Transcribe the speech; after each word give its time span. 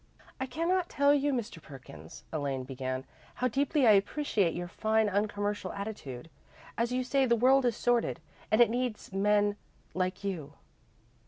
"I 0.39 0.47
cannot 0.47 0.89
tell 0.89 1.13
you, 1.13 1.31
Mr. 1.31 1.61
Perkins," 1.61 2.23
Elaine 2.33 2.63
began, 2.63 3.05
"how 3.35 3.47
deeply 3.47 3.85
I 3.85 3.91
appreciate 3.91 4.55
your 4.55 4.67
fine, 4.67 5.07
uncommercial 5.07 5.71
attitude. 5.73 6.27
As 6.75 6.91
you 6.91 7.03
say, 7.03 7.27
the 7.27 7.35
world 7.35 7.65
is 7.65 7.77
sordid, 7.77 8.19
and 8.49 8.61
it 8.61 8.71
needs 8.71 9.13
men 9.13 9.57
like 9.93 10.23
you." 10.23 10.53